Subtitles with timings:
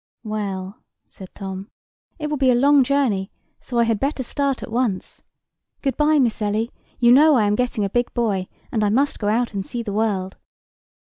[0.23, 1.67] "Well," said Tom,
[2.17, 5.23] "it will be a long journey, so I had better start at once.
[5.83, 9.19] Good bye, Miss Ellie; you know I am getting a big boy, and I must
[9.19, 10.37] go out and see the world."